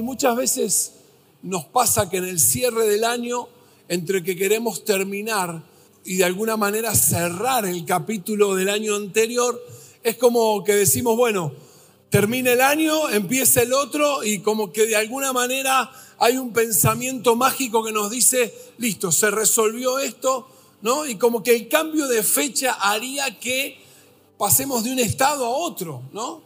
[0.00, 0.92] Y muchas veces
[1.42, 3.48] nos pasa que en el cierre del año,
[3.86, 5.62] entre que queremos terminar
[6.06, 9.62] y de alguna manera cerrar el capítulo del año anterior,
[10.02, 11.52] es como que decimos, bueno,
[12.08, 17.36] termina el año, empieza el otro y como que de alguna manera hay un pensamiento
[17.36, 20.48] mágico que nos dice, listo, se resolvió esto,
[20.80, 21.04] ¿no?
[21.04, 23.76] Y como que el cambio de fecha haría que
[24.38, 26.40] pasemos de un estado a otro, ¿no?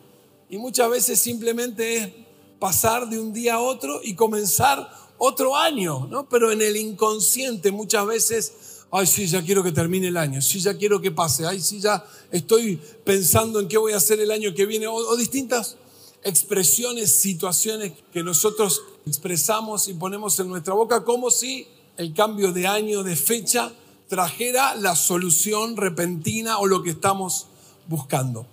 [0.50, 2.23] Y muchas veces simplemente es
[2.58, 6.28] pasar de un día a otro y comenzar otro año, ¿no?
[6.28, 8.52] Pero en el inconsciente muchas veces,
[8.90, 11.80] ay, sí, ya quiero que termine el año, sí, ya quiero que pase, ay, sí,
[11.80, 15.76] ya estoy pensando en qué voy a hacer el año que viene, o, distintas
[16.22, 21.66] expresiones, situaciones que nosotros expresamos y ponemos en nuestra boca como si
[21.96, 23.72] el cambio de año, de fecha,
[24.08, 27.46] trajera la solución repentina o lo que estamos
[27.88, 28.46] buscando.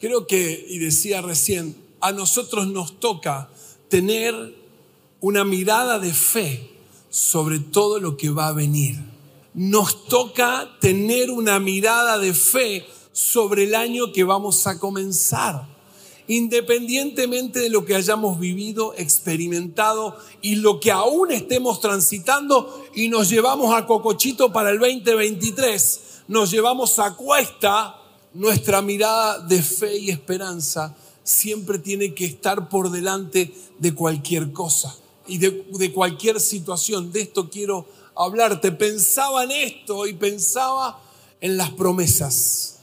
[0.00, 3.48] Creo que, y decía recién, a nosotros nos toca
[3.88, 4.54] tener
[5.20, 6.70] una mirada de fe
[7.08, 8.96] sobre todo lo que va a venir.
[9.54, 15.66] Nos toca tener una mirada de fe sobre el año que vamos a comenzar.
[16.28, 23.30] Independientemente de lo que hayamos vivido, experimentado y lo que aún estemos transitando y nos
[23.30, 27.96] llevamos a Cocochito para el 2023, nos llevamos a cuesta
[28.34, 30.94] nuestra mirada de fe y esperanza
[31.24, 34.94] siempre tiene que estar por delante de cualquier cosa
[35.26, 37.10] y de, cualquier situación.
[37.10, 38.70] De esto quiero hablarte.
[38.70, 41.00] Pensaba en esto y pensaba
[41.40, 42.78] en las promesas.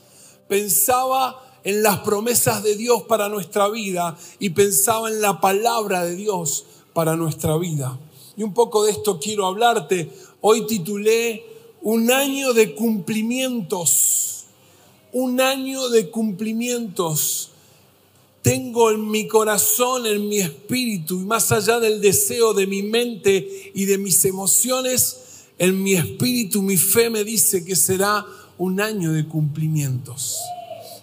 [0.50, 6.16] Pensaba en las promesas de Dios para nuestra vida y pensaba en la palabra de
[6.16, 7.98] Dios para nuestra vida.
[8.36, 10.12] Y un poco de esto quiero hablarte.
[10.42, 11.46] Hoy titulé
[11.84, 14.46] Un año de cumplimientos.
[15.14, 17.51] Un año de cumplimientos
[18.42, 23.72] tengo en mi corazón, en mi espíritu, y más allá del deseo de mi mente
[23.74, 25.18] y de mis emociones,
[25.58, 28.26] en mi espíritu, mi fe me dice que será
[28.58, 30.40] un año de cumplimientos,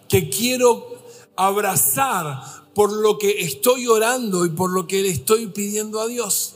[0.08, 0.98] que quiero
[1.36, 2.42] abrazar
[2.74, 6.54] por lo que estoy orando y por lo que le estoy pidiendo a Dios.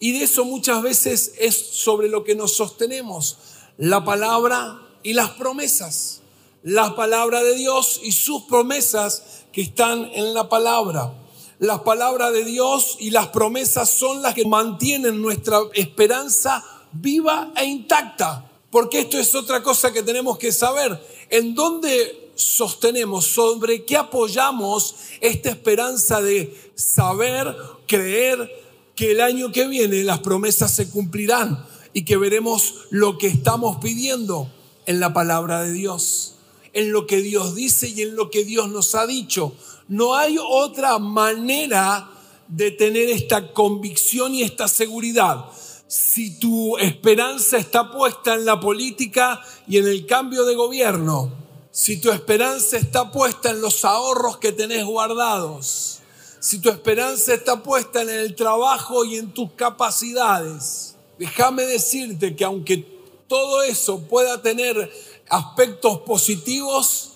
[0.00, 3.36] Y de eso muchas veces es sobre lo que nos sostenemos,
[3.76, 6.20] la palabra y las promesas.
[6.68, 11.14] La palabra de Dios y sus promesas que están en la palabra.
[11.60, 16.62] La palabra de Dios y las promesas son las que mantienen nuestra esperanza
[16.92, 18.52] viva e intacta.
[18.70, 21.02] Porque esto es otra cosa que tenemos que saber.
[21.30, 27.56] ¿En dónde sostenemos, sobre qué apoyamos esta esperanza de saber,
[27.86, 28.46] creer
[28.94, 33.78] que el año que viene las promesas se cumplirán y que veremos lo que estamos
[33.78, 34.52] pidiendo
[34.84, 36.34] en la palabra de Dios?
[36.72, 39.52] En lo que Dios dice y en lo que Dios nos ha dicho.
[39.88, 42.10] No hay otra manera
[42.48, 45.44] de tener esta convicción y esta seguridad.
[45.86, 51.32] Si tu esperanza está puesta en la política y en el cambio de gobierno,
[51.70, 56.00] si tu esperanza está puesta en los ahorros que tenés guardados,
[56.40, 62.44] si tu esperanza está puesta en el trabajo y en tus capacidades, déjame decirte que
[62.44, 62.84] aunque
[63.28, 64.90] todo eso pueda tener
[65.30, 67.12] aspectos positivos,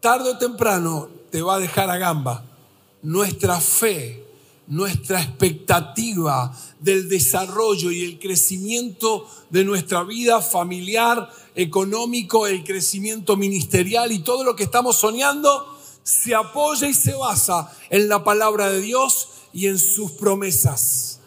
[0.00, 2.44] tarde o temprano te va a dejar a gamba.
[3.02, 4.24] Nuestra fe,
[4.66, 14.12] nuestra expectativa del desarrollo y el crecimiento de nuestra vida familiar, económico, el crecimiento ministerial
[14.12, 18.80] y todo lo que estamos soñando, se apoya y se basa en la palabra de
[18.80, 21.20] Dios y en sus promesas.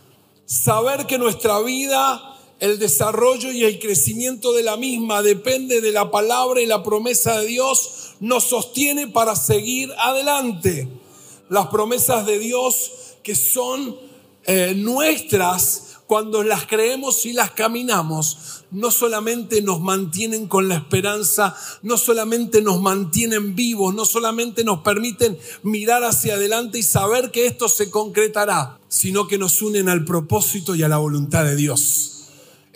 [0.45, 6.09] Saber que nuestra vida el desarrollo y el crecimiento de la misma depende de la
[6.09, 10.87] palabra y la promesa de Dios, nos sostiene para seguir adelante.
[11.49, 12.91] Las promesas de Dios
[13.23, 13.95] que son
[14.45, 21.53] eh, nuestras cuando las creemos y las caminamos, no solamente nos mantienen con la esperanza,
[21.83, 27.45] no solamente nos mantienen vivos, no solamente nos permiten mirar hacia adelante y saber que
[27.45, 32.16] esto se concretará, sino que nos unen al propósito y a la voluntad de Dios.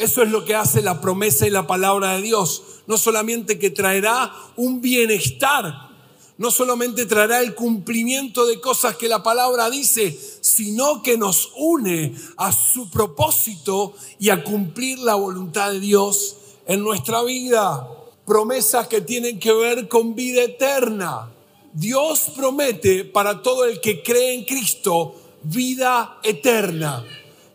[0.02, 2.64] Eso es lo que hace la promesa y la palabra de Dios.
[2.88, 5.92] No solamente que traerá un bienestar,
[6.40, 12.16] no solamente traerá el cumplimiento de cosas que la palabra dice, sino que nos une
[12.38, 17.88] a su propósito y a cumplir la voluntad de Dios en nuestra vida.
[18.26, 21.32] Promesas que tienen que ver con vida eterna.
[21.74, 25.14] Dios promete para todo el que cree en Cristo
[25.44, 27.06] vida eterna.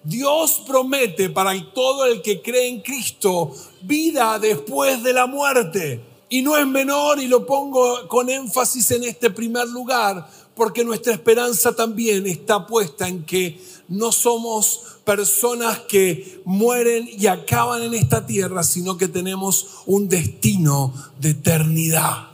[0.06, 6.00] Dios promete para todo el que cree en Cristo vida después de la muerte.
[6.28, 11.12] Y no es menor, y lo pongo con énfasis en este primer lugar, porque nuestra
[11.12, 18.24] esperanza también está puesta en que no somos personas que mueren y acaban en esta
[18.24, 22.28] tierra, sino que tenemos un destino de eternidad.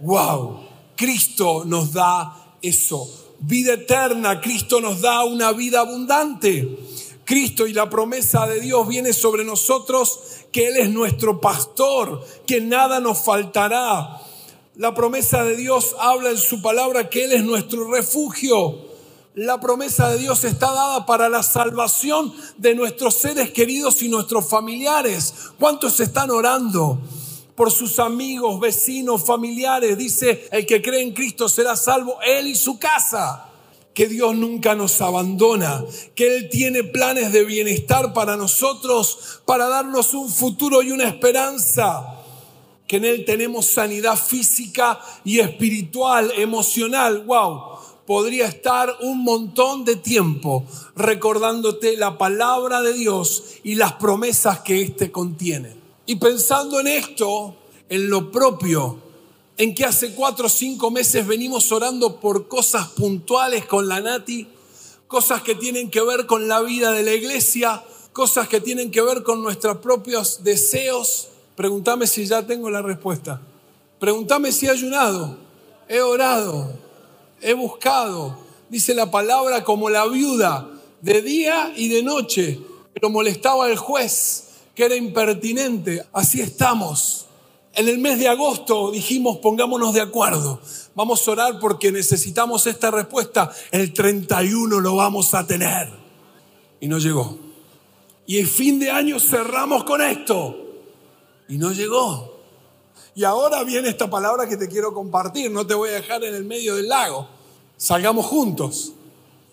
[0.00, 0.60] ¡Wow!
[0.94, 3.08] Cristo nos da eso.
[3.40, 6.76] Vida eterna, Cristo nos da una vida abundante.
[7.28, 10.18] Cristo y la promesa de Dios viene sobre nosotros,
[10.50, 14.18] que Él es nuestro pastor, que nada nos faltará.
[14.76, 18.78] La promesa de Dios habla en su palabra que Él es nuestro refugio.
[19.34, 24.48] La promesa de Dios está dada para la salvación de nuestros seres queridos y nuestros
[24.48, 25.34] familiares.
[25.58, 26.98] ¿Cuántos están orando?
[27.54, 29.98] por sus amigos, vecinos, familiares.
[29.98, 33.47] Dice, el que cree en Cristo será salvo, él y su casa.
[33.98, 35.84] Que Dios nunca nos abandona,
[36.14, 42.22] que Él tiene planes de bienestar para nosotros, para darnos un futuro y una esperanza
[42.86, 47.24] que en Él tenemos sanidad física y espiritual, emocional.
[47.26, 47.60] ¡Wow!
[48.06, 50.64] Podría estar un montón de tiempo
[50.94, 55.74] recordándote la palabra de Dios y las promesas que éste contiene.
[56.06, 57.56] Y pensando en esto,
[57.88, 59.07] en lo propio,
[59.58, 64.46] en que hace cuatro o cinco meses venimos orando por cosas puntuales con la Nati,
[65.08, 67.82] cosas que tienen que ver con la vida de la iglesia,
[68.12, 71.28] cosas que tienen que ver con nuestros propios deseos.
[71.56, 73.40] Pregúntame si ya tengo la respuesta.
[73.98, 75.36] Pregúntame si he ayunado,
[75.88, 76.72] he orado,
[77.40, 78.38] he buscado.
[78.68, 80.68] Dice la palabra como la viuda,
[81.00, 82.60] de día y de noche,
[82.92, 84.44] pero molestaba al juez
[84.74, 86.06] que era impertinente.
[86.12, 87.27] Así estamos.
[87.78, 90.60] En el mes de agosto dijimos, pongámonos de acuerdo.
[90.96, 93.52] Vamos a orar porque necesitamos esta respuesta.
[93.70, 95.88] El 31 lo vamos a tener.
[96.80, 97.38] Y no llegó.
[98.26, 100.56] Y el fin de año cerramos con esto.
[101.48, 102.40] Y no llegó.
[103.14, 105.48] Y ahora viene esta palabra que te quiero compartir.
[105.48, 107.28] No te voy a dejar en el medio del lago.
[107.76, 108.90] Salgamos juntos.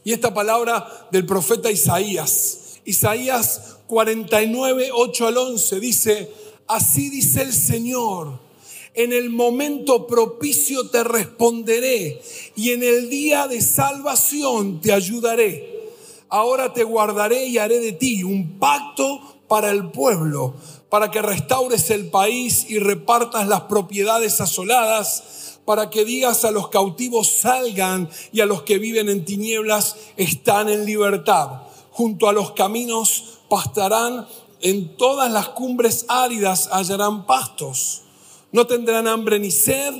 [0.03, 2.79] Y esta palabra del profeta Isaías.
[2.85, 6.31] Isaías 49, 8 al 11 dice,
[6.67, 8.39] así dice el Señor,
[8.93, 12.21] en el momento propicio te responderé
[12.55, 15.75] y en el día de salvación te ayudaré.
[16.29, 20.55] Ahora te guardaré y haré de ti un pacto para el pueblo,
[20.89, 26.69] para que restaures el país y repartas las propiedades asoladas, para que digas a los
[26.69, 31.63] cautivos salgan y a los que viven en tinieblas están en libertad.
[31.91, 34.27] Junto a los caminos pastarán
[34.61, 38.01] en todas las cumbres áridas, hallarán pastos.
[38.51, 39.93] No tendrán hambre ni sed,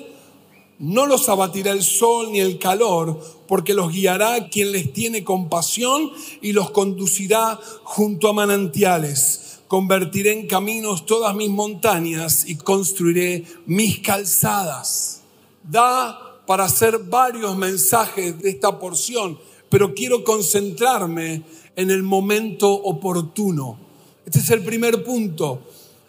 [0.80, 6.12] no los abatirá el sol ni el calor, porque los guiará quien les tiene compasión
[6.42, 9.60] y los conducirá junto a manantiales.
[9.68, 15.22] Convertiré en caminos todas mis montañas y construiré mis calzadas.
[15.64, 21.44] Da para hacer varios mensajes de esta porción, pero quiero concentrarme
[21.76, 23.85] en el momento oportuno.
[24.26, 25.62] Este es el primer punto.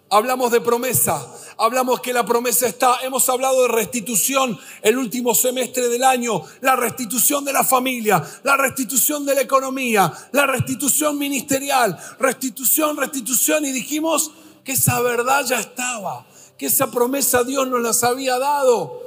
[0.09, 5.89] Hablamos de promesa, hablamos que la promesa está, hemos hablado de restitución el último semestre
[5.89, 11.99] del año, la restitución de la familia, la restitución de la economía, la restitución ministerial,
[12.21, 13.65] restitución, restitución.
[13.67, 14.31] Y dijimos
[14.65, 16.25] que esa verdad ya estaba,
[16.57, 19.03] que esa promesa Dios nos las había dado,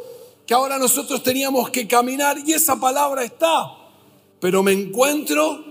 [0.46, 2.38] que ahora nosotros teníamos que caminar.
[2.46, 3.72] Y esa palabra está.
[4.42, 5.69] Pero me encuentro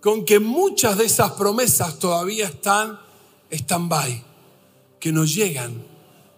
[0.00, 2.98] con que muchas de esas promesas todavía están
[3.50, 4.22] stand-by,
[4.98, 5.82] que no llegan,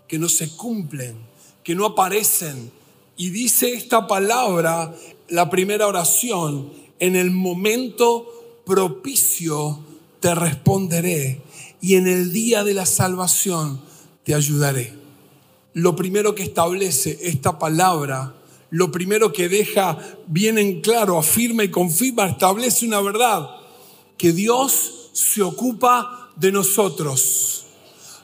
[0.08, 1.16] que no se cumplen,
[1.62, 2.72] que no aparecen.
[3.16, 4.94] Y dice esta palabra,
[5.28, 9.80] la primera oración, en el momento propicio
[10.20, 11.42] te responderé
[11.80, 13.80] y en el día de la salvación
[14.24, 14.94] te ayudaré.
[15.74, 18.34] Lo primero que establece esta palabra
[18.72, 23.50] lo primero que deja bien en claro, afirma y confirma, establece una verdad,
[24.16, 27.66] que Dios se ocupa de nosotros.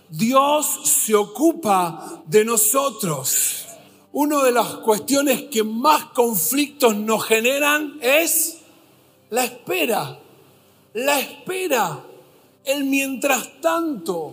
[0.08, 3.66] Dios se ocupa de nosotros.
[4.12, 8.60] Una de las cuestiones que más conflictos nos generan es
[9.28, 10.18] la espera.
[10.94, 12.02] La espera.
[12.64, 14.32] El mientras tanto.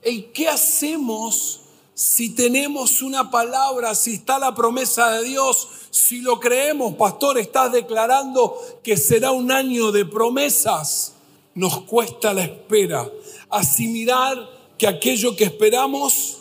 [0.00, 1.62] El qué hacemos
[2.00, 7.72] si tenemos una palabra, si está la promesa de Dios, si lo creemos, pastor, estás
[7.72, 11.12] declarando que será un año de promesas,
[11.54, 13.06] nos cuesta la espera.
[13.50, 16.38] Asimilar que aquello que esperamos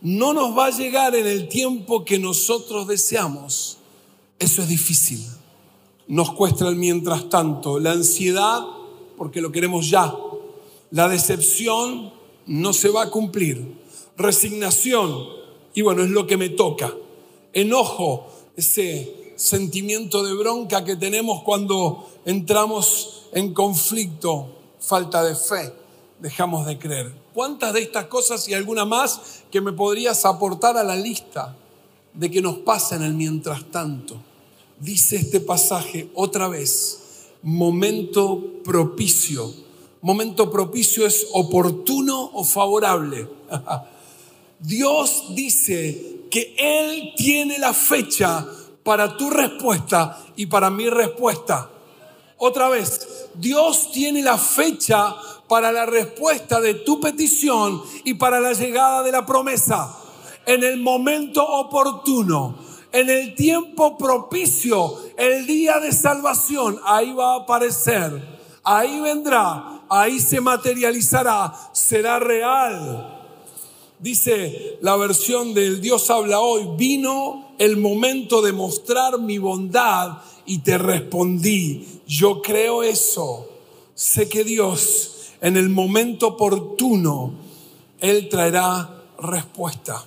[0.00, 3.78] no nos va a llegar en el tiempo que nosotros deseamos.
[4.40, 5.24] Eso es difícil.
[6.08, 7.78] Nos cuesta el mientras tanto.
[7.78, 8.62] La ansiedad,
[9.16, 10.12] porque lo queremos ya.
[10.90, 12.12] La decepción
[12.46, 13.86] no se va a cumplir
[14.18, 15.28] resignación,
[15.72, 16.92] y bueno, es lo que me toca.
[17.52, 24.48] Enojo, ese sentimiento de bronca que tenemos cuando entramos en conflicto,
[24.80, 25.72] falta de fe,
[26.18, 27.12] dejamos de creer.
[27.32, 31.56] ¿Cuántas de estas cosas y alguna más que me podrías aportar a la lista
[32.12, 34.16] de que nos pasa en el mientras tanto?
[34.80, 39.52] Dice este pasaje otra vez, momento propicio.
[40.00, 43.28] Momento propicio es oportuno o favorable.
[44.60, 48.46] Dios dice que Él tiene la fecha
[48.82, 51.70] para tu respuesta y para mi respuesta.
[52.38, 55.14] Otra vez, Dios tiene la fecha
[55.48, 59.96] para la respuesta de tu petición y para la llegada de la promesa.
[60.46, 62.56] En el momento oportuno,
[62.92, 70.20] en el tiempo propicio, el día de salvación, ahí va a aparecer, ahí vendrá, ahí
[70.20, 73.17] se materializará, será real.
[74.00, 80.58] Dice la versión del Dios habla hoy, vino el momento de mostrar mi bondad y
[80.58, 82.00] te respondí.
[82.06, 83.48] Yo creo eso.
[83.94, 87.32] Sé que Dios en el momento oportuno,
[87.98, 90.04] Él traerá respuesta.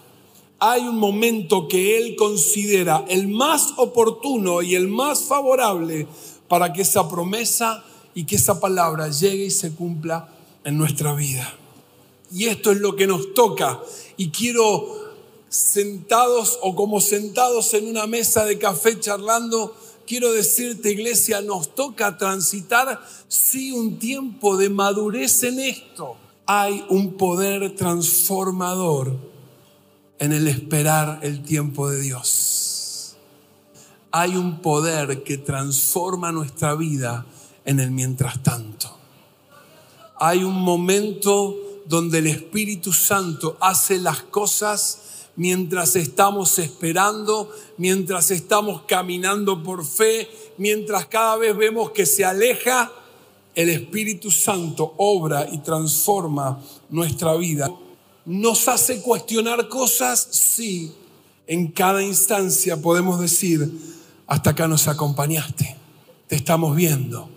[0.60, 6.08] Hay un momento que Él considera el más oportuno y el más favorable
[6.48, 7.84] para que esa promesa
[8.14, 10.30] y que esa palabra llegue y se cumpla
[10.64, 11.61] en nuestra vida.
[12.32, 13.82] Y esto es lo que nos toca.
[14.18, 15.02] Y quiero
[15.50, 19.76] sentados o como sentados en una mesa de café charlando,
[20.08, 26.16] quiero decirte, iglesia, nos toca transitar, sí, un tiempo de madurez en esto.
[26.46, 29.16] Hay un poder transformador
[30.20, 33.16] en el esperar el tiempo de Dios.
[34.12, 37.26] Hay un poder que transforma nuestra vida
[37.66, 38.90] en el mientras tanto.
[40.18, 45.00] Hay un momento donde el Espíritu Santo hace las cosas
[45.36, 52.92] mientras estamos esperando, mientras estamos caminando por fe, mientras cada vez vemos que se aleja,
[53.56, 57.70] el Espíritu Santo obra y transforma nuestra vida.
[58.26, 60.94] Nos hace cuestionar cosas, sí.
[61.48, 63.70] En cada instancia podemos decir,
[64.28, 65.76] hasta acá nos acompañaste,
[66.28, 67.30] te estamos viendo.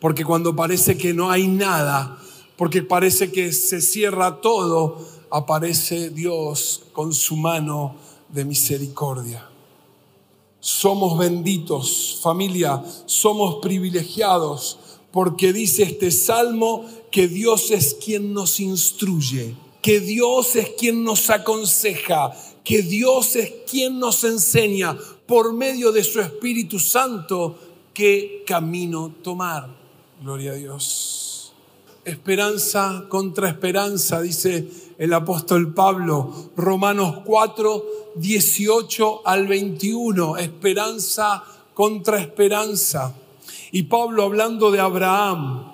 [0.00, 2.18] Porque cuando parece que no hay nada,
[2.56, 4.98] porque parece que se cierra todo,
[5.30, 7.96] aparece Dios con su mano
[8.28, 9.48] de misericordia.
[10.60, 14.78] Somos benditos, familia, somos privilegiados,
[15.12, 21.30] porque dice este salmo que Dios es quien nos instruye, que Dios es quien nos
[21.30, 22.32] aconseja,
[22.64, 27.56] que Dios es quien nos enseña por medio de su Espíritu Santo
[27.94, 29.68] qué camino tomar.
[30.20, 31.35] Gloria a Dios
[32.06, 37.84] esperanza contra esperanza, dice el apóstol Pablo, Romanos 4,
[38.14, 41.42] 18 al 21, esperanza
[41.74, 43.12] contra esperanza.
[43.72, 45.72] Y Pablo hablando de Abraham,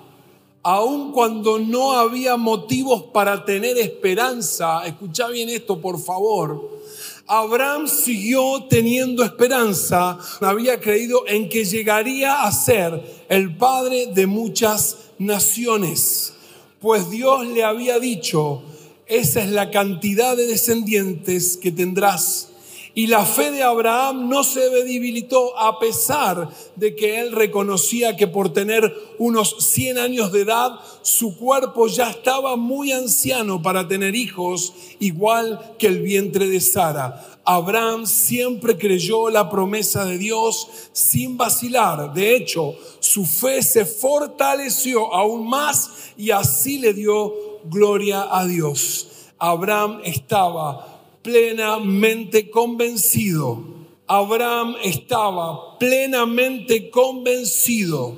[0.63, 6.81] aun cuando no había motivos para tener esperanza, escucha bien esto por favor,
[7.27, 14.97] Abraham siguió teniendo esperanza, había creído en que llegaría a ser el padre de muchas
[15.23, 16.33] naciones,
[16.79, 18.63] pues Dios le había dicho,
[19.07, 22.49] esa es la cantidad de descendientes que tendrás.
[22.95, 28.27] Y la fe de Abraham no se debilitó a pesar de que él reconocía que
[28.27, 34.15] por tener unos 100 años de edad, su cuerpo ya estaba muy anciano para tener
[34.15, 37.39] hijos, igual que el vientre de Sara.
[37.45, 42.13] Abraham siempre creyó la promesa de Dios sin vacilar.
[42.13, 47.33] De hecho, su fe se fortaleció aún más y así le dio
[47.65, 49.07] gloria a Dios.
[49.39, 50.92] Abraham estaba
[51.23, 53.63] plenamente convencido.
[54.05, 58.15] Abraham estaba plenamente convencido.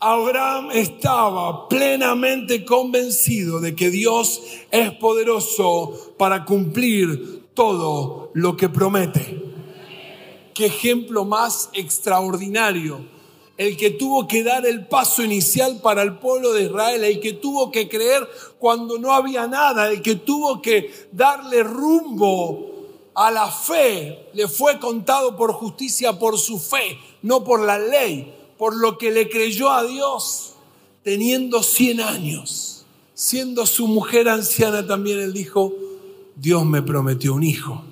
[0.00, 9.42] Abraham estaba plenamente convencido de que Dios es poderoso para cumplir todo lo que promete.
[10.52, 13.13] Qué ejemplo más extraordinario
[13.56, 17.34] el que tuvo que dar el paso inicial para el pueblo de Israel, el que
[17.34, 22.72] tuvo que creer cuando no había nada, el que tuvo que darle rumbo
[23.14, 28.34] a la fe, le fue contado por justicia por su fe, no por la ley,
[28.58, 30.54] por lo que le creyó a Dios,
[31.04, 32.84] teniendo 100 años,
[33.14, 35.72] siendo su mujer anciana también, él dijo,
[36.34, 37.84] Dios me prometió un hijo,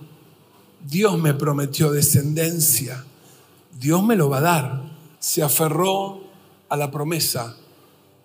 [0.84, 3.04] Dios me prometió descendencia,
[3.78, 4.91] Dios me lo va a dar
[5.22, 6.20] se aferró
[6.68, 7.56] a la promesa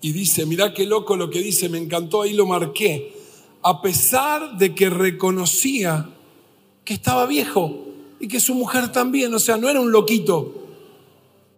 [0.02, 3.14] y dice, mira qué loco lo que dice, me encantó, ahí lo marqué,
[3.62, 6.10] a pesar de que reconocía
[6.84, 7.88] que estaba viejo,
[8.20, 9.34] y que su mujer también.
[9.34, 10.54] O sea, no era un loquito.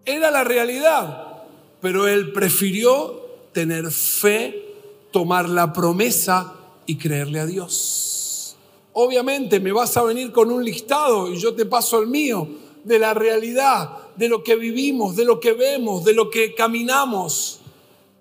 [0.05, 1.43] Era la realidad.
[1.81, 3.21] Pero él prefirió
[3.53, 4.75] tener fe,
[5.11, 6.55] tomar la promesa
[6.85, 8.55] y creerle a Dios.
[8.93, 12.47] Obviamente me vas a venir con un listado y yo te paso el mío
[12.83, 17.61] de la realidad, de lo que vivimos, de lo que vemos, de lo que caminamos,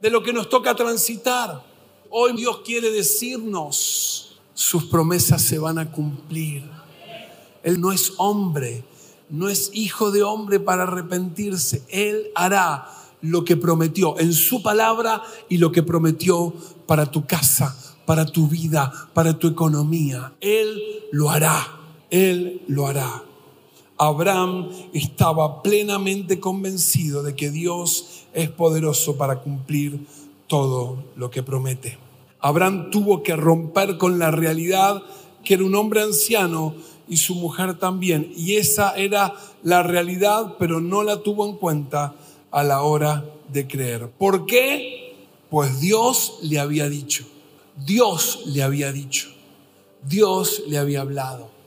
[0.00, 1.60] de lo que nos toca transitar.
[2.08, 6.62] Hoy Dios quiere decirnos, sus promesas se van a cumplir.
[7.64, 8.84] Él no es hombre,
[9.28, 11.82] no es hijo de hombre para arrepentirse.
[11.88, 12.88] Él hará
[13.20, 16.54] lo que prometió en su palabra y lo que prometió
[16.86, 17.76] para tu casa,
[18.06, 20.32] para tu vida, para tu economía.
[20.40, 21.76] Él lo hará,
[22.08, 23.24] Él lo hará.
[23.98, 30.06] Abraham estaba plenamente convencido de que Dios es poderoso para cumplir
[30.46, 31.98] todo lo que promete.
[32.40, 35.02] Abraham tuvo que romper con la realidad
[35.44, 36.74] que era un hombre anciano
[37.08, 38.32] y su mujer también.
[38.36, 42.14] Y esa era la realidad, pero no la tuvo en cuenta
[42.50, 44.10] a la hora de creer.
[44.10, 45.16] ¿Por qué?
[45.50, 47.24] Pues Dios le había dicho,
[47.86, 49.28] Dios le había dicho,
[50.02, 51.57] Dios le había hablado.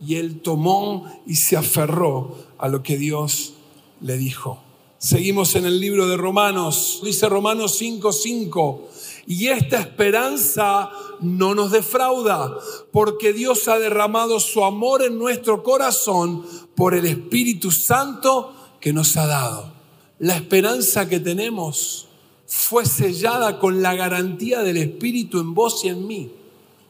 [0.00, 3.54] Y él tomó y se aferró a lo que Dios
[4.00, 4.60] le dijo.
[4.98, 8.88] Seguimos en el libro de Romanos, dice Romanos 5:5,
[9.26, 10.90] y esta esperanza
[11.20, 12.56] no nos defrauda,
[12.90, 19.16] porque Dios ha derramado su amor en nuestro corazón por el Espíritu Santo que nos
[19.16, 19.72] ha dado.
[20.18, 22.08] La esperanza que tenemos
[22.46, 26.30] fue sellada con la garantía del Espíritu en vos y en mí.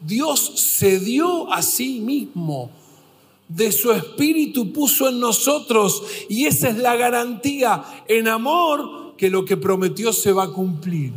[0.00, 2.70] Dios se dio a sí mismo
[3.48, 9.44] de su espíritu puso en nosotros y esa es la garantía en amor que lo
[9.44, 11.12] que prometió se va a cumplir.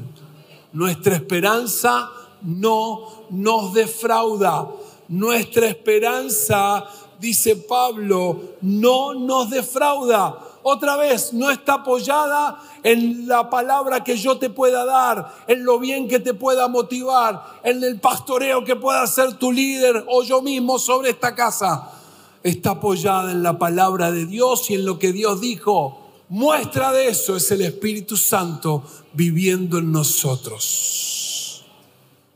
[0.72, 2.10] Nuestra esperanza
[2.42, 4.68] no nos defrauda.
[5.10, 6.86] Nuestra esperanza,
[7.20, 10.48] dice Pablo, no nos defrauda.
[10.64, 15.80] Otra vez, no está apoyada en la palabra que yo te pueda dar, en lo
[15.80, 20.42] bien que te pueda motivar, en el pastoreo que pueda ser tu líder o yo
[20.42, 22.01] mismo sobre esta casa
[22.44, 26.00] está apoyada en la palabra de Dios y en lo que Dios dijo.
[26.30, 31.66] Muestra de eso es el Espíritu Santo viviendo en nosotros.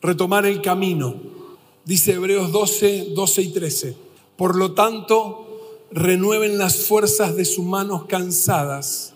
[0.02, 1.16] Retomar el camino.
[1.86, 3.98] Dice Hebreos 12, 12 y 13.
[4.36, 5.46] Por lo tanto,
[5.92, 9.14] renueven las fuerzas de sus manos cansadas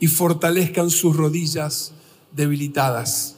[0.00, 1.92] y fortalezcan sus rodillas
[2.32, 3.36] debilitadas.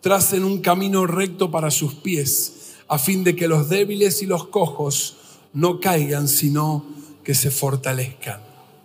[0.00, 4.46] Tracen un camino recto para sus pies, a fin de que los débiles y los
[4.46, 5.16] cojos
[5.52, 6.84] no caigan, sino
[7.24, 8.40] que se fortalezcan.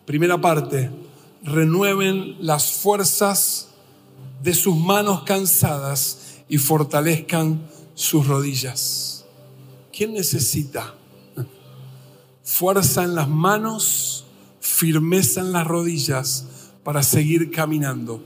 [0.06, 0.90] Primera parte,
[1.44, 3.70] renueven las fuerzas
[4.42, 7.62] de sus manos cansadas y fortalezcan
[7.96, 9.26] sus rodillas.
[9.96, 10.94] ¿Quién necesita?
[12.44, 14.26] Fuerza en las manos,
[14.60, 16.48] firmeza en las rodillas
[16.84, 18.22] para seguir caminando.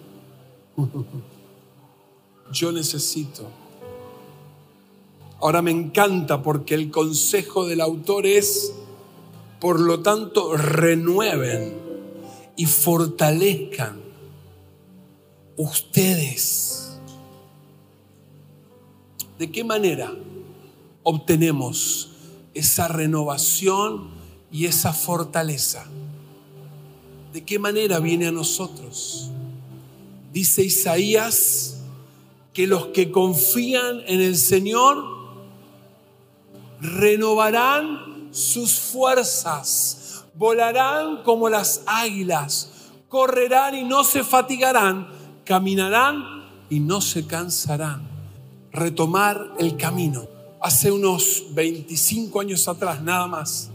[2.51, 3.66] Yo necesito.
[5.39, 8.73] Ahora me encanta porque el consejo del autor es,
[9.59, 11.75] por lo tanto, renueven
[12.55, 14.01] y fortalezcan
[15.57, 16.97] ustedes.
[19.37, 20.11] ¿De qué manera
[21.03, 22.09] obtenemos
[22.55, 24.09] esa renovación
[24.51, 25.85] y esa fortaleza?
[27.31, 29.29] ¿De qué manera viene a nosotros?
[30.33, 31.77] Dice Isaías
[32.53, 35.16] que los que confían en el Señor
[36.81, 42.71] renovarán sus fuerzas, volarán como las águilas,
[43.09, 45.07] correrán y no se fatigarán,
[45.45, 48.07] caminarán y no se cansarán.
[48.71, 50.27] Retomar el camino.
[50.61, 53.71] Hace unos 25 años atrás, nada más,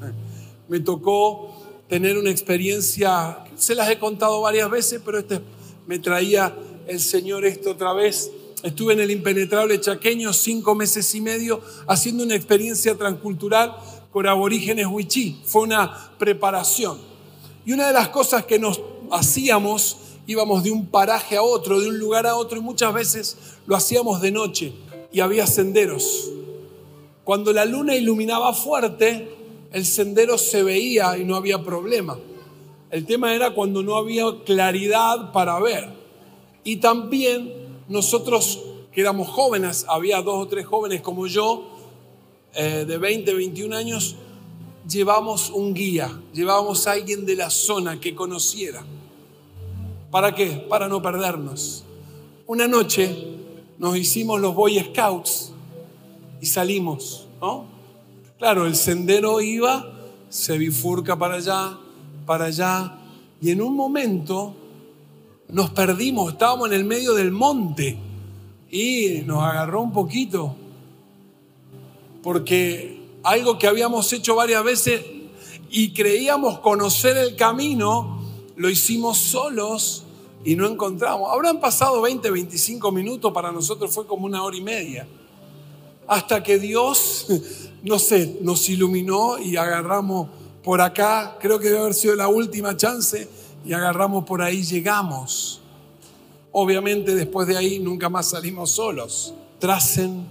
[0.68, 1.54] me tocó
[1.88, 5.40] tener una experiencia, se las he contado varias veces, pero este
[5.86, 6.54] me traía
[6.86, 8.30] el Señor esto otra vez
[8.62, 13.76] Estuve en el impenetrable chaqueño cinco meses y medio haciendo una experiencia transcultural
[14.12, 15.40] con aborígenes huichí.
[15.44, 16.98] Fue una preparación.
[17.66, 19.96] Y una de las cosas que nos hacíamos,
[20.26, 23.74] íbamos de un paraje a otro, de un lugar a otro, y muchas veces lo
[23.74, 24.72] hacíamos de noche
[25.12, 26.30] y había senderos.
[27.24, 29.28] Cuando la luna iluminaba fuerte,
[29.72, 32.18] el sendero se veía y no había problema.
[32.90, 35.88] El tema era cuando no había claridad para ver.
[36.64, 41.64] Y también nosotros que éramos jóvenes, había dos o tres jóvenes como yo,
[42.54, 44.16] eh, de 20, 21 años,
[44.88, 48.84] llevamos un guía, llevábamos a alguien de la zona que conociera.
[50.10, 50.66] ¿Para qué?
[50.68, 51.84] Para no perdernos.
[52.46, 53.38] Una noche
[53.78, 55.52] nos hicimos los Boy Scouts
[56.40, 57.64] y salimos, ¿no?
[58.38, 59.92] Claro, el sendero iba
[60.28, 61.78] se bifurca para allá,
[62.24, 62.98] para allá,
[63.40, 64.54] y en un momento
[65.52, 67.98] nos perdimos, estábamos en el medio del monte
[68.70, 70.56] y nos agarró un poquito,
[72.22, 75.02] porque algo que habíamos hecho varias veces
[75.70, 78.22] y creíamos conocer el camino,
[78.56, 80.04] lo hicimos solos
[80.42, 81.30] y no encontramos.
[81.30, 85.06] Habrán pasado 20, 25 minutos, para nosotros fue como una hora y media.
[86.06, 87.26] Hasta que Dios,
[87.82, 90.28] no sé, nos iluminó y agarramos
[90.64, 93.28] por acá, creo que debe haber sido la última chance,
[93.64, 95.60] y agarramos por ahí, llegamos.
[96.52, 99.34] Obviamente después de ahí nunca más salimos solos.
[99.58, 100.26] Tracen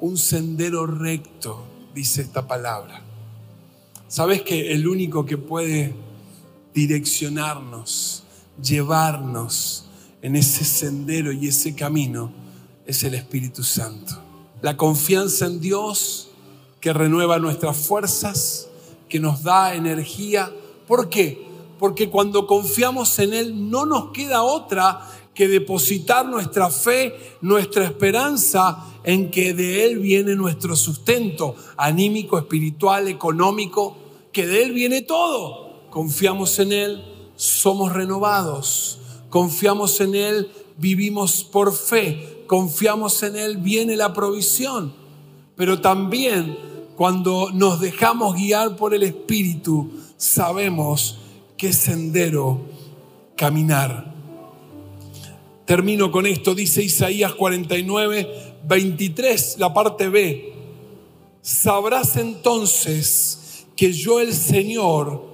[0.00, 1.64] un sendero recto,
[1.94, 3.02] dice esta palabra.
[4.08, 5.94] ¿Sabes que el único que puede
[6.72, 8.22] direccionarnos,
[8.62, 9.86] llevarnos
[10.22, 12.32] en ese sendero y ese camino
[12.86, 14.14] es el Espíritu Santo?
[14.62, 16.30] La confianza en Dios
[16.80, 18.68] que renueva nuestras fuerzas,
[19.08, 20.52] que nos da energía.
[20.86, 21.53] ¿Por qué?
[21.78, 25.00] Porque cuando confiamos en Él no nos queda otra
[25.34, 33.08] que depositar nuestra fe, nuestra esperanza en que de Él viene nuestro sustento anímico, espiritual,
[33.08, 33.96] económico,
[34.32, 35.88] que de Él viene todo.
[35.90, 37.04] Confiamos en Él,
[37.36, 38.98] somos renovados.
[39.28, 42.44] Confiamos en Él, vivimos por fe.
[42.46, 44.92] Confiamos en Él, viene la provisión.
[45.56, 46.56] Pero también
[46.96, 51.18] cuando nos dejamos guiar por el Espíritu, sabemos
[51.72, 52.60] sendero
[53.36, 54.12] caminar.
[55.64, 60.52] Termino con esto, dice Isaías 49, 23, la parte B.
[61.40, 65.24] Sabrás entonces que yo el Señor,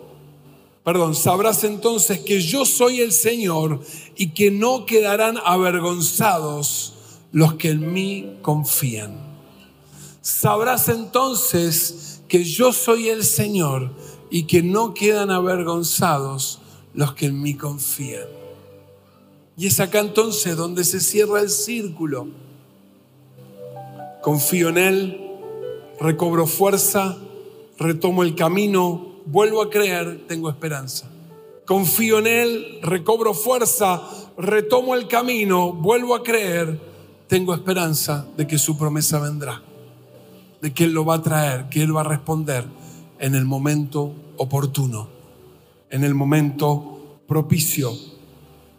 [0.85, 3.81] perdón, sabrás entonces que yo soy el Señor
[4.17, 6.95] y que no quedarán avergonzados
[7.33, 9.31] los que en mí confían.
[10.21, 13.93] Sabrás entonces que yo soy el Señor
[14.31, 16.61] y que no quedan avergonzados
[16.95, 18.29] los que en mí confían.
[19.57, 22.29] Y es acá entonces donde se cierra el círculo.
[24.23, 25.21] Confío en Él,
[25.99, 27.19] recobro fuerza,
[27.79, 31.11] retomo el camino, vuelvo a creer, tengo esperanza.
[31.67, 34.03] Confío en Él, recobro fuerza,
[34.39, 36.81] retomo el camino, vuelvo a creer,
[37.27, 39.63] tengo esperanza de que su promesa vendrá,
[40.61, 42.80] de que Él lo va a traer, que Él va a responder
[43.21, 45.09] en el momento oportuno,
[45.91, 47.93] en el momento propicio.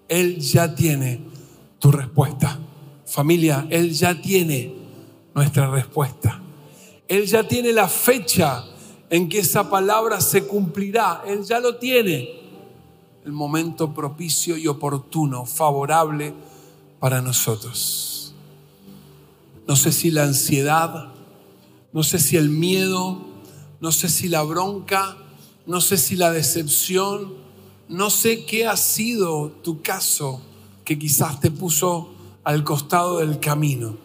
[0.09, 1.21] Él ya tiene
[1.79, 2.59] tu respuesta.
[3.05, 4.73] Familia, Él ya tiene
[5.33, 6.41] nuestra respuesta.
[7.07, 8.65] Él ya tiene la fecha
[9.09, 11.23] en que esa palabra se cumplirá.
[11.25, 12.41] Él ya lo tiene.
[13.23, 16.33] El momento propicio y oportuno, favorable
[16.99, 18.33] para nosotros.
[19.67, 21.09] No sé si la ansiedad,
[21.93, 23.30] no sé si el miedo,
[23.81, 25.17] no sé si la bronca,
[25.65, 27.33] no sé si la decepción,
[27.89, 30.41] no sé qué ha sido tu caso
[30.85, 32.09] que quizás te puso
[32.43, 33.97] al costado del camino,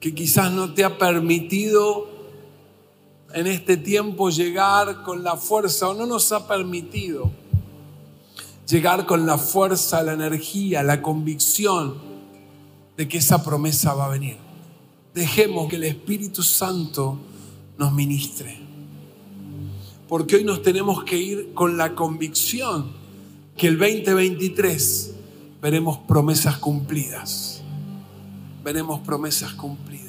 [0.00, 2.08] que quizás no te ha permitido
[3.32, 7.30] en este tiempo llegar con la fuerza o no nos ha permitido
[8.66, 11.94] llegar con la fuerza, la energía, la convicción
[12.96, 14.38] de que esa promesa va a venir.
[15.14, 17.18] Dejemos que el Espíritu Santo
[17.78, 18.58] nos ministre.
[20.08, 22.92] Porque hoy nos tenemos que ir con la convicción
[23.56, 25.14] que el 2023
[25.60, 27.62] veremos promesas cumplidas.
[28.62, 30.05] Veremos promesas cumplidas.